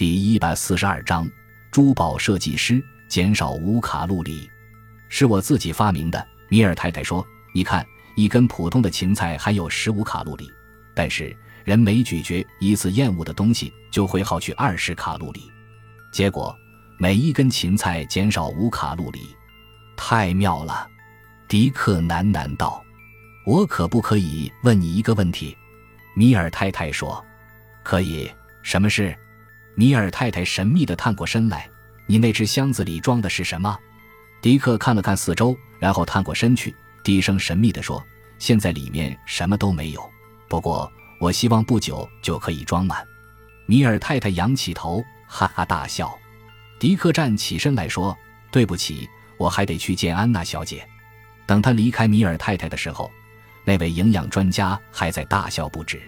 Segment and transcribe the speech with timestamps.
[0.00, 1.30] 第一百四十二章
[1.70, 4.50] 珠宝设计师减少五卡路里，
[5.10, 6.26] 是我自己发明的。
[6.48, 10.50] 米尔太太说：“你看，一根普通的芹菜还有十五卡路里，
[10.94, 15.52] 但是人每咀嚼一次厌恶的东西，就会耗去二十卡路里。
[16.10, 16.56] 结果，
[16.98, 19.36] 每一根芹菜减少五卡路里，
[19.98, 20.88] 太妙了。”
[21.46, 22.82] 迪克喃喃道
[23.44, 25.54] ：“我可不可以问你一个问题？”
[26.16, 27.22] 米尔太太说
[27.84, 28.30] ：“可以。
[28.62, 29.14] 什么事？”
[29.80, 31.66] 米尔太太神秘地探过身来
[32.04, 33.78] ：“你那只箱子里装的是什么？”
[34.42, 38.04] 迪克看了看四周，然后探过身去，低声神秘地说
[38.38, 40.10] ：“现在里面什么都没有。
[40.50, 43.02] 不过，我希望不久就可以装满。”
[43.64, 46.14] 米尔太太仰起头，哈哈大笑。
[46.78, 48.14] 迪克站起身来说
[48.52, 50.86] ：“对不起，我还得去见安娜小姐。”
[51.48, 53.10] 等他离开米尔太太的时候，
[53.64, 55.98] 那位营养专家还在大笑不止。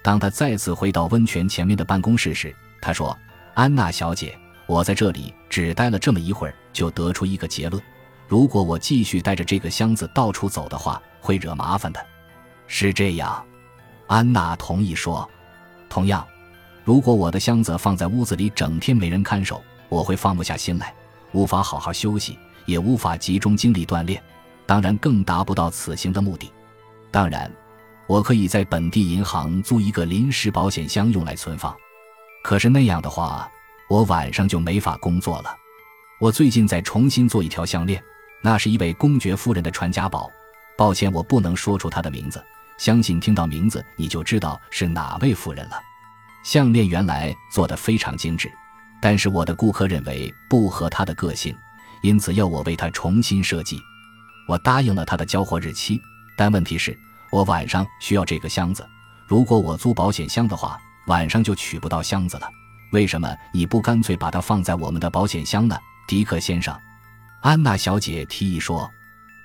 [0.00, 3.16] 当他再次回到温泉前面的办公室时，他说
[3.54, 7.82] ：“安娜小姐，我在这里只待了这么一会儿，就得出一个结论：
[8.26, 12.04] 如果我继续带着这个箱子到处走的话，会惹麻烦的。”
[12.66, 13.44] 是这样，
[14.06, 15.28] 安娜同意说
[15.90, 16.26] ：“同样，
[16.84, 20.94] 如果我的箱子放在屋子里，整天没人看守，我会放不下心来，
[21.32, 24.22] 无法好好休息，也无法集中精力锻炼。”
[24.66, 26.48] 当然，更达不到此行的目的。
[27.10, 27.50] 当然，
[28.06, 31.76] 我可以在本地银行租一个临时保险箱用来存放。
[32.42, 33.50] 可是那样的话，
[33.88, 35.54] 我晚上就没法工作了。
[36.18, 38.02] 我最近在重新做一条项链，
[38.42, 40.30] 那是一位公爵夫人的传家宝。
[40.76, 42.42] 抱歉，我不能说出她的名字。
[42.78, 45.78] 相信听到名字你就知道是哪位夫人了。
[46.42, 48.50] 项链原来做的非常精致，
[49.02, 51.54] 但是我的顾客认为不合她的个性，
[52.02, 53.78] 因此要我为她重新设计。
[54.48, 56.00] 我答应了他的交货日期，
[56.36, 56.98] 但问题是，
[57.30, 58.84] 我晚上需要这个箱子。
[59.26, 60.80] 如果我租保险箱的话，
[61.10, 62.48] 晚上就取不到箱子了。
[62.92, 65.76] 为什么你不干脆把它放在我们的保险箱呢，
[66.06, 66.72] 迪克先生？
[67.40, 68.88] 安娜小姐提议说。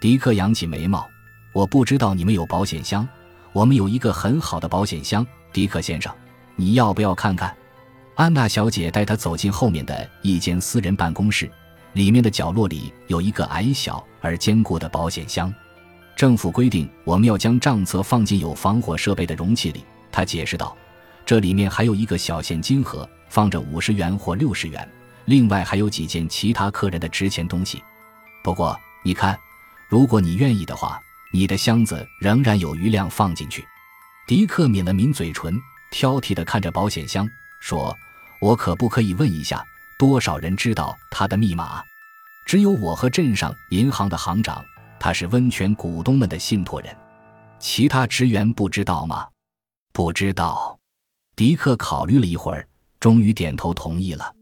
[0.00, 1.04] 迪克扬起眉毛
[1.52, 3.06] ：“我不知道你们有保险箱，
[3.52, 6.14] 我们有一个很好的保险箱，迪克先生，
[6.54, 7.52] 你要不要看看？”
[8.14, 11.50] 安娜小姐带他走进后面的一间私人办公室。
[11.94, 15.52] 里面的角落里有一个矮小而坚固的保险箱。
[16.14, 19.84] 政府规定我们要将账册放进有防火设备的容器里。
[20.12, 20.76] 他解释道
[21.28, 24.90] ：“这里面还有一个小现金盒，放着五十元或六十元，
[25.26, 27.84] 另外还有几件其他客人的值钱东西。
[28.42, 28.74] 不过，
[29.04, 29.38] 你看，
[29.90, 30.98] 如果你愿意的话，
[31.30, 33.62] 你的箱子仍然有余量放进去。”
[34.26, 35.54] 迪克抿了抿嘴唇，
[35.90, 37.28] 挑剔地看着保险箱，
[37.60, 37.94] 说
[38.40, 39.62] ：“我可不可以问一下？”
[40.00, 41.82] 多少人知道他的密码？
[42.46, 44.64] 只有我和镇上银行的行长，
[44.98, 46.96] 他是温泉股东们的信托人。
[47.58, 49.28] 其他职员不知道吗？
[49.92, 50.77] 不知道。
[51.38, 52.66] 迪克考虑了一会儿，
[52.98, 54.34] 终于点头同意了。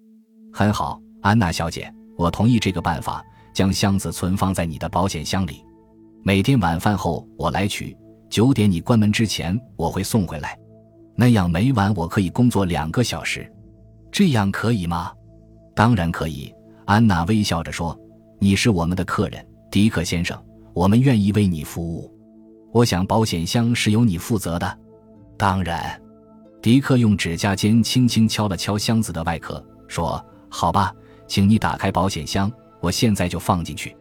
[0.50, 5.62] 很好，安娜小姐，我同意这个办法，将箱子存放在你的保险箱里。
[6.22, 7.94] 每天晚饭后我来取，
[8.30, 10.58] 九点你关门之前我会送回来。
[11.14, 13.46] 那样每晚我可以工作两个小时，
[14.10, 15.12] 这样可以吗？
[15.74, 16.50] 当然可以，
[16.86, 17.94] 安娜微笑着说
[18.40, 20.42] ：“你是我们的客人，迪克先生，
[20.72, 22.10] 我们愿意为你服务。
[22.72, 24.78] 我想保险箱是由你负责的。”
[25.36, 26.00] 当然，
[26.66, 30.92] 迪克用指甲尖轻轻敲了敲箱子的外壳，说：“好吧，
[31.28, 32.50] 请你打开保险箱，
[32.80, 33.96] 我现在就放进去。”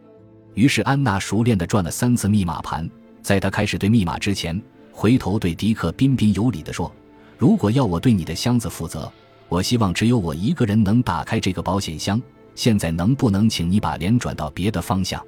[0.54, 2.90] 于是安娜熟练地转了三次密码盘，
[3.22, 4.60] 在她开始对密码之前，
[4.90, 6.92] 回头对迪克彬彬有礼地说
[7.38, 9.08] ：“如果要我对你的箱子负责。”
[9.48, 12.20] 我希望只有我一个人能打开这个保险箱。
[12.56, 15.24] 现在能不能请你把脸转到别的方向？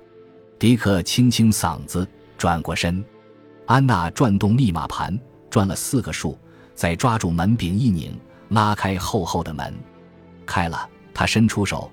[0.59, 2.05] 迪克清清嗓子，
[2.37, 3.05] 转过身。
[3.65, 5.17] 安娜转动密码盘，
[5.49, 6.37] 转了四个数，
[6.79, 8.17] 再抓住门柄一拧，
[8.51, 9.75] 拉开厚厚的门。
[10.47, 10.89] 开了。
[11.13, 11.91] 他伸出手，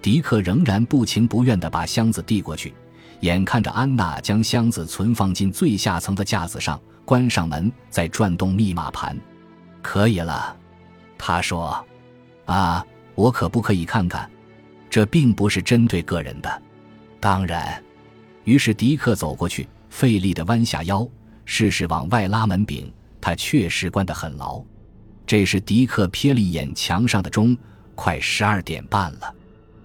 [0.00, 2.72] 迪克仍然不情不愿地把箱子递过去。
[3.20, 9.14] 眼看着安娜将箱子存放进最下层的架子上，关上门，再转动密码盘，
[9.82, 10.56] 可以了。
[11.18, 11.84] 他说
[12.46, 12.82] ：“啊，
[13.14, 14.30] 我可不可以看看？
[14.88, 16.62] 这并不是针对个人的。
[17.20, 17.84] 当然。”
[18.44, 21.06] 于是迪克走过去，费力地弯下腰，
[21.44, 22.90] 试试往外拉门柄。
[23.22, 24.62] 他确实关得很牢。
[25.24, 27.56] 这时，迪克瞥了一眼墙上的钟，
[27.94, 29.34] 快十二点半了。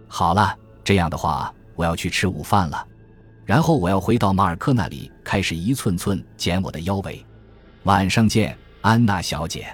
[0.07, 0.53] 好了，
[0.83, 2.85] 这样的话，我要去吃午饭了。
[3.45, 7.23] 然后我要回到马尔科那里，开始一寸寸剪我的腰围。
[7.83, 9.67] 晚上见，安娜小姐。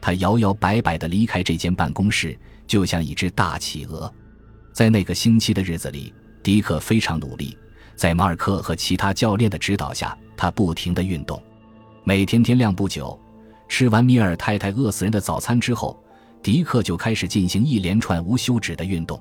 [0.00, 4.10] 他摇摇摆摆地离开这间办公室，就像一只大企鹅。
[4.72, 7.58] 在那个星期的日子里，迪克非常努力，
[7.94, 11.42] 在马尔克和其他教练的指导下，他不停地运动。
[12.04, 13.16] 每天天亮不久，
[13.68, 15.96] 吃完米尔太太饿死人的早餐之后，
[16.42, 19.20] 迪克就开始进行一连串无休止的运动。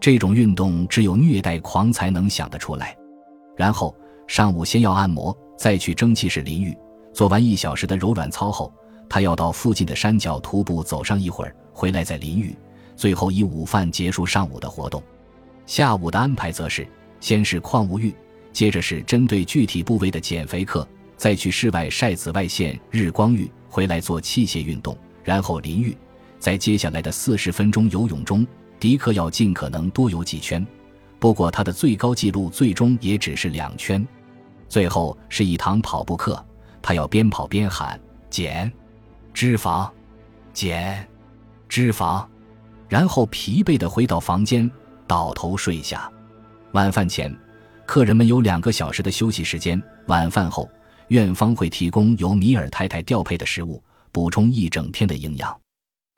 [0.00, 2.96] 这种运动只有虐待狂才能想得出来。
[3.56, 3.94] 然后
[4.26, 6.76] 上午先要按摩，再去蒸汽室淋浴。
[7.14, 8.72] 做完一小时的柔软操后，
[9.08, 12.52] 他要到附近的山脚徒步走上一会儿，回来再淋浴。
[12.96, 15.00] 最后以午饭结束上午的活动。
[15.66, 16.84] 下午的安排则是：
[17.20, 18.12] 先是矿物浴，
[18.52, 20.86] 接着是针对具体部位的减肥课，
[21.18, 25.94] 再去室外晒紫外线日光浴，回来做器械运动，然后淋浴。
[26.38, 28.46] 在接下来的四十分钟游泳中，
[28.78, 30.64] 迪克要尽可能多游几圈。
[31.18, 34.06] 不过他的最高纪录最终也只是两圈。
[34.68, 36.42] 最后是一堂跑步课，
[36.80, 38.00] 他要边跑边喊
[38.30, 38.72] ：“减
[39.34, 39.90] 脂肪，
[40.52, 41.04] 减
[41.68, 42.24] 脂肪。”
[42.88, 44.70] 然后疲惫地回到房间，
[45.08, 46.08] 倒头睡下。
[46.72, 47.36] 晚饭前，
[47.84, 49.82] 客人们有两个小时的休息时间。
[50.06, 50.70] 晚饭后，
[51.08, 53.82] 院方会提供由米尔太太调配的食物，
[54.12, 55.58] 补充一整天的营养。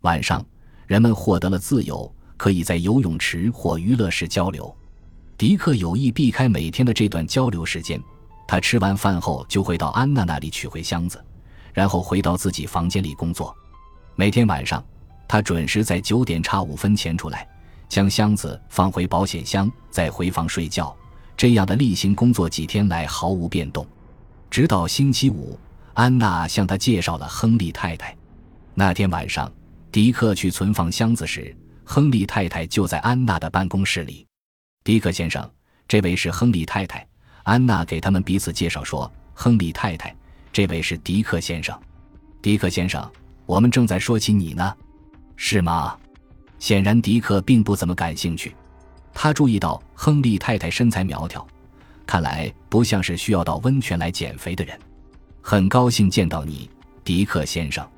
[0.03, 0.45] 晚上，
[0.87, 4.75] 人们获得了自由，可以在游泳池或娱乐室交流。
[5.39, 8.01] 迪克有意避开每天的这段交流时间。
[8.47, 11.25] 他吃完饭后就会到安娜那里取回箱子，
[11.73, 13.55] 然后回到自己房间里工作。
[14.17, 14.85] 每天晚上。
[15.29, 17.47] 他准时在九点差五分前出来，
[17.89, 20.93] 将箱子放回保险箱，再回房睡觉。
[21.37, 23.87] 这样的例行工作几天来毫无变动，
[24.51, 25.57] 直到星期五，
[25.95, 28.15] 安娜向他介绍了亨利太太。
[28.75, 29.51] 那天晚上，
[29.93, 34.27] 迪克去存放箱子时，亨利太太就在安娜的办公室里。
[34.83, 35.49] 迪克先生，
[35.87, 37.07] 这位是亨利太太。
[37.45, 40.15] 安娜给他们彼此介绍说：“亨利太太，
[40.53, 41.79] 这位是迪克先生。
[42.43, 43.09] 迪克先生，
[43.47, 44.75] 我们正在说起你呢。”
[45.37, 45.97] 是吗？
[46.59, 48.55] 显然，迪克并不怎么感兴趣。
[49.15, 51.47] 他注意到亨利太太身材苗条，
[52.11, 54.77] 看来不像是需要到温泉来减肥的人。
[55.41, 56.69] 很高兴见到你，
[57.05, 57.89] 迪克先生。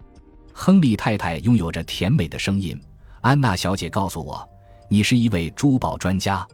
[0.53, 2.79] 亨利太太拥有着甜美的声音。
[3.23, 4.47] 安娜小姐告诉我，
[4.87, 6.47] 你是一位珠宝专家。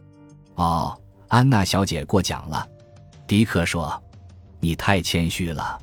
[0.55, 0.97] 哦，
[1.27, 2.65] 安娜小姐过奖了。
[3.27, 4.01] 迪克说
[4.61, 5.77] ：“你太谦虚了。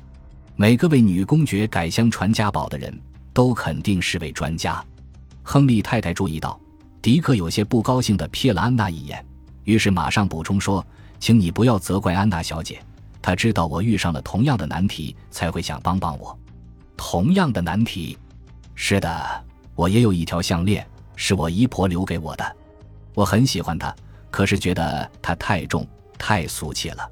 [0.55, 2.91] 每个为女公爵改镶传家宝的人
[3.33, 4.83] 都肯定是位专家。”
[5.45, 6.59] 亨利太太注意到，
[7.03, 9.23] 迪克有些不高兴地瞥了安娜一眼，
[9.65, 10.83] 于是马上补充说
[11.19, 12.79] ：“请你不要责怪安娜小姐，
[13.21, 16.37] 她知道我遇上了同样的难题，才会想帮帮我。
[16.95, 18.17] 同样的难题？
[18.75, 22.55] 是的，我也有一条项链，是我姨婆留给我的，
[23.13, 23.93] 我很喜欢它，
[24.29, 25.87] 可是觉得它太重，
[26.17, 27.09] 太俗气了。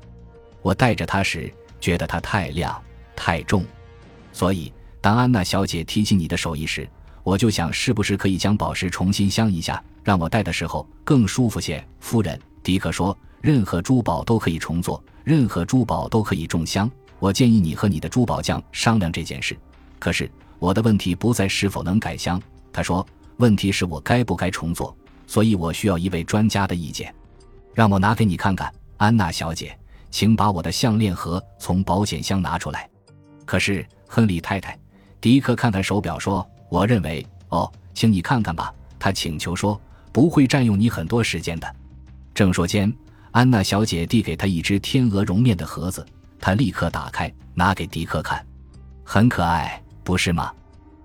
[0.62, 2.82] 我戴着它时，觉得它太亮，
[3.16, 3.66] 太重，
[4.32, 6.88] 所以当安娜小姐提起你的手艺时。”
[7.26, 11.84] 我就想，是不是可以将宝石重新镶一下，让我戴的时候更舒服些？
[12.00, 16.90] 夫人，迪克说：“任何珠宝都可以重做，任何珠宝都可以重镶。
[17.20, 19.56] 我建议你和你的珠宝匠商量这件事。
[20.00, 20.28] 可是
[20.58, 22.42] 我的问题不在是否能改镶，
[22.74, 23.06] 他说，
[23.38, 24.98] 问题是我该不该重做，
[25.28, 27.14] 所以我需要一位专家的意见。
[27.76, 29.78] 让我拿给你看看，安娜小姐，
[30.10, 32.90] 请把我的项链盒从保险箱拿出来。
[33.46, 34.76] 可是，亨利太太，
[35.22, 36.44] 迪克看看手表说。
[36.68, 38.74] 我认为，哦，请你看看吧。
[38.98, 39.80] 他请求说
[40.12, 41.76] ：“不会占用你很多时间的。”
[42.34, 42.92] 正说间，
[43.36, 46.06] 安娜小姐递给他一只天鹅绒面的盒子，
[46.40, 48.42] 他立刻打开，拿给迪克看。
[49.04, 50.54] 很可爱，不是吗？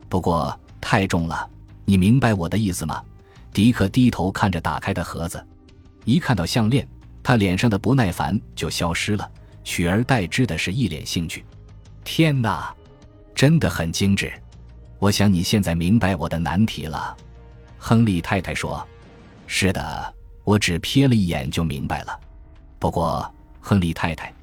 [0.09, 1.51] 不过太重了，
[1.85, 3.03] 你明白我的意思吗？
[3.53, 5.45] 迪克低头看着打开的盒子，
[6.05, 6.87] 一看到项链，
[7.21, 9.29] 他脸上的不耐烦就消失了，
[9.65, 11.45] 取而代之的是一脸兴趣。
[12.05, 12.73] 天哪，
[13.35, 14.33] 真的很精致。
[15.01, 17.17] 我想你现在明白我的难题了，
[17.77, 18.87] 亨利太太说
[19.49, 20.15] ：“是的，
[20.51, 22.21] 我只瞥了一眼就明白了。
[22.81, 24.35] 不过，亨利太太，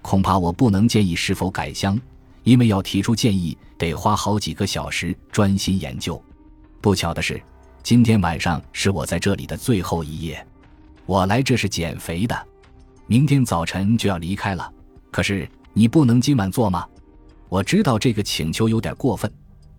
[0.00, 2.00] 恐怕我不能建议是否改箱，
[2.44, 6.22] 因为要提出建议得花好几个小时专心研究。
[6.80, 7.42] 不巧的是，
[7.82, 10.46] 今天晚上是我在这里的最后一夜。
[11.06, 12.46] 我来这是减肥的，
[13.08, 14.72] 明天早晨就要离开了。
[15.10, 16.86] 可是你不能今晚做吗？
[17.48, 19.28] 我知道这个请求有点过分。”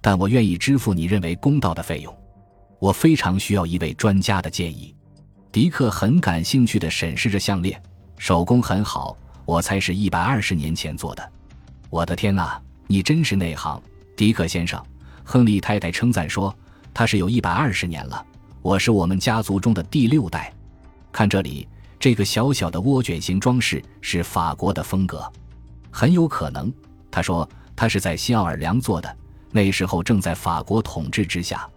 [0.02, 2.14] 但我愿意支付你认为公道的费用。
[2.80, 4.94] 我非常需要一位专家的建议。
[5.52, 7.82] 迪克很感兴趣地审视着项链，
[8.18, 11.32] 手工很好，我猜是一百二十年前做的。
[11.90, 13.82] 我的天哪，你真是内行，
[14.16, 14.82] 迪克先生。
[15.24, 16.56] 亨利太太称赞说
[16.94, 18.24] ：“他是有一百二十年了。
[18.62, 20.54] 我是我们家族中的第六代。
[21.12, 21.68] 看这里，
[22.00, 25.32] 这个小小的涡卷形装饰是法国的风格，
[25.90, 26.72] 很有可能。”
[27.10, 29.18] 他说：“他是在新奥尔良做的。”
[29.52, 31.68] 那时候正在法国统治之下。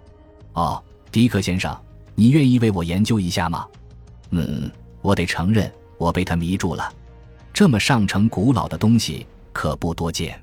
[0.53, 1.75] 哦，迪克先生，
[2.15, 3.67] 你愿意为我研究一下吗？
[4.31, 6.93] 嗯，我得承认，我被他迷住了。
[7.53, 10.41] 这么上乘古老的东西可不多见。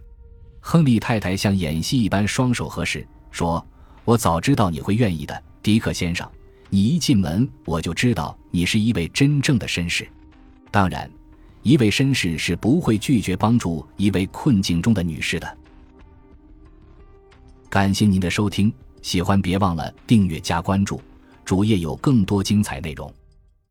[0.60, 3.66] 亨利太太像演戏一般双手合十，说
[4.06, 6.30] ：“我早知道你会愿意的，迪克先生。
[6.70, 10.08] 你一进门，我就知道你是一位真正的绅士。
[10.70, 11.10] 当然，
[11.64, 15.58] 一位绅士是不会拒绝帮助一位困境中的女士的。
[17.70, 18.72] 感谢您的收听，
[19.02, 21.02] 喜欢别忘了订阅加关注，
[21.50, 23.12] 主页有更多精彩内容。